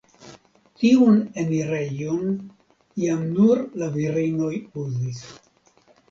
[0.83, 2.31] Tiun enirejon
[3.01, 4.49] iam nur la virinoj
[4.85, 5.21] uzis.